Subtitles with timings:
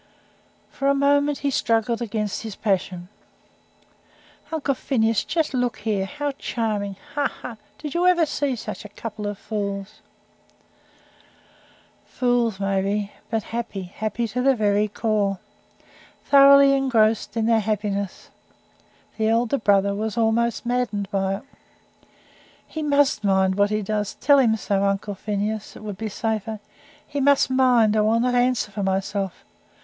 [0.71, 3.07] For a moment he struggled against his passion.
[4.51, 6.05] "Uncle Phineas, just look here.
[6.07, 6.95] How charming!
[7.13, 7.57] Ha, ha!
[7.77, 10.01] Did you ever see such a couple of fools?"
[12.03, 15.37] Fools, maybe, but happy; happy to the very core
[16.25, 18.31] thoroughly engrossed in their happiness.
[19.19, 21.43] The elder brother was almost maddened by it.
[22.67, 26.59] "He must mind what he does tell him so, Uncle Phineas it would be safer.
[27.05, 29.45] He MUST mind, or I will not answer for myself.